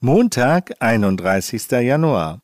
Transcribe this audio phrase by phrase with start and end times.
[0.00, 2.42] Montag, einunddreißigster Januar.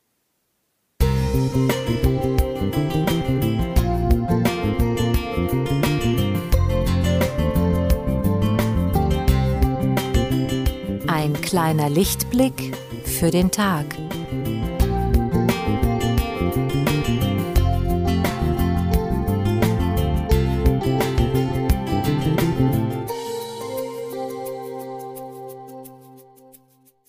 [11.07, 13.85] Ein kleiner Lichtblick für den Tag.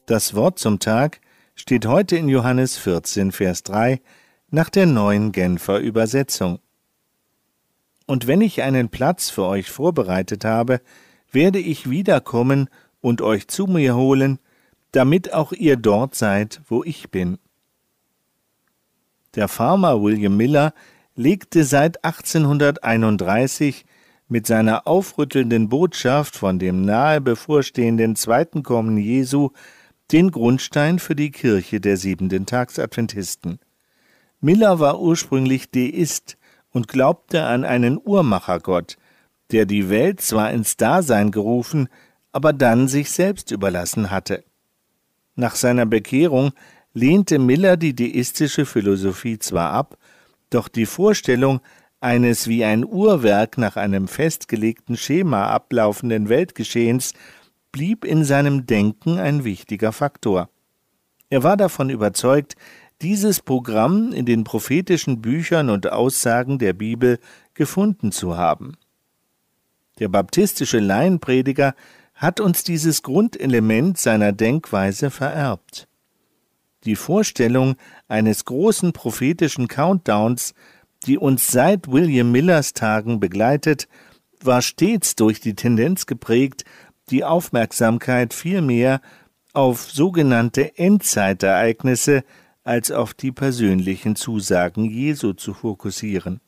[0.05, 1.21] Das Wort zum Tag
[1.55, 4.01] steht heute in Johannes 14, Vers 3
[4.49, 6.59] nach der neuen Genfer Übersetzung.
[8.05, 10.81] Und wenn ich einen Platz für euch vorbereitet habe,
[11.31, 12.67] werde ich wiederkommen
[12.99, 14.39] und euch zu mir holen,
[14.91, 17.39] damit auch ihr dort seid, wo ich bin.
[19.35, 20.73] Der Farmer William Miller
[21.15, 23.85] legte seit 1831
[24.27, 29.51] mit seiner aufrüttelnden Botschaft von dem nahe bevorstehenden zweiten Kommen Jesu
[30.11, 33.59] den Grundstein für die Kirche der siebenten Tagsadventisten.
[34.41, 36.37] Miller war ursprünglich Deist
[36.71, 38.97] und glaubte an einen Uhrmachergott,
[39.51, 41.87] der die Welt zwar ins Dasein gerufen,
[42.31, 44.43] aber dann sich selbst überlassen hatte.
[45.35, 46.51] Nach seiner Bekehrung
[46.93, 49.97] lehnte Miller die deistische Philosophie zwar ab,
[50.49, 51.61] doch die Vorstellung
[51.99, 57.13] eines wie ein Uhrwerk nach einem festgelegten Schema ablaufenden Weltgeschehens
[57.73, 60.49] blieb in seinem Denken ein wichtiger Faktor.
[61.29, 62.55] Er war davon überzeugt,
[63.01, 67.19] dieses Programm in den prophetischen Büchern und Aussagen der Bibel
[67.53, 68.77] gefunden zu haben.
[69.99, 71.75] Der baptistische Laienprediger
[72.13, 75.87] hat uns dieses Grundelement seiner Denkweise vererbt.
[76.85, 77.75] Die Vorstellung
[78.07, 80.53] eines großen prophetischen Countdowns,
[81.05, 83.87] die uns seit William Millers Tagen begleitet,
[84.41, 86.65] war stets durch die Tendenz geprägt,
[87.09, 89.01] die Aufmerksamkeit vielmehr
[89.53, 92.23] auf sogenannte Endzeitereignisse
[92.63, 96.39] als auf die persönlichen Zusagen Jesu zu fokussieren.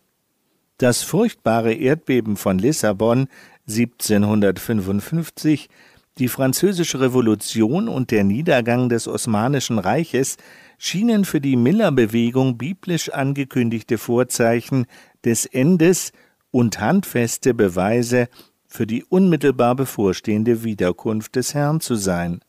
[0.77, 3.27] Das furchtbare Erdbeben von Lissabon
[3.67, 5.69] 1755,
[6.17, 10.37] die Französische Revolution und der Niedergang des Osmanischen Reiches
[10.77, 14.85] schienen für die Miller-Bewegung biblisch angekündigte Vorzeichen
[15.23, 16.11] des Endes
[16.51, 18.27] und handfeste Beweise
[18.75, 22.41] für die unmittelbar bevorstehende Wiederkunft des Herrn zu sein.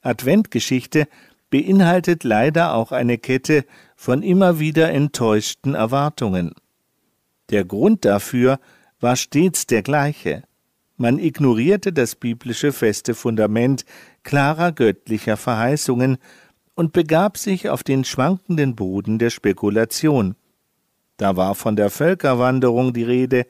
[0.00, 1.06] Adventgeschichte
[1.50, 3.64] beinhaltet leider auch eine Kette
[3.96, 6.54] von immer wieder enttäuschten Erwartungen.
[7.50, 8.58] Der Grund dafür
[8.98, 10.42] war stets der gleiche.
[10.96, 13.84] Man ignorierte das biblische feste Fundament
[14.22, 16.16] klarer göttlicher Verheißungen
[16.74, 20.34] und begab sich auf den schwankenden Boden der Spekulation.
[21.18, 23.46] Da war von der Völkerwanderung die Rede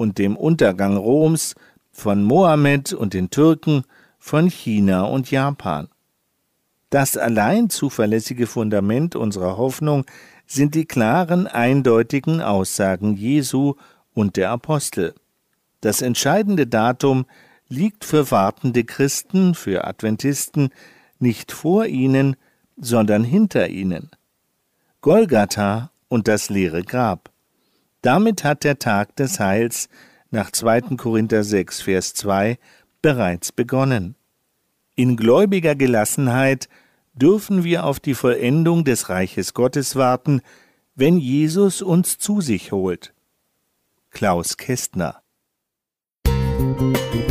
[0.00, 1.54] und dem Untergang Roms,
[1.92, 3.84] von Mohammed und den Türken,
[4.18, 5.88] von China und Japan.
[6.88, 10.06] Das allein zuverlässige Fundament unserer Hoffnung
[10.46, 13.74] sind die klaren, eindeutigen Aussagen Jesu
[14.14, 15.14] und der Apostel.
[15.82, 17.26] Das entscheidende Datum
[17.68, 20.70] liegt für wartende Christen, für Adventisten,
[21.18, 22.36] nicht vor ihnen,
[22.78, 24.08] sondern hinter ihnen.
[25.02, 27.30] Golgatha und das leere Grab.
[28.02, 29.88] Damit hat der Tag des Heils
[30.30, 30.96] nach 2.
[30.96, 32.58] Korinther 6, Vers 2
[33.02, 34.16] bereits begonnen.
[34.94, 36.68] In gläubiger Gelassenheit
[37.14, 40.40] dürfen wir auf die Vollendung des Reiches Gottes warten,
[40.94, 43.14] wenn Jesus uns zu sich holt.
[44.10, 45.22] Klaus Kästner
[46.26, 47.29] Musik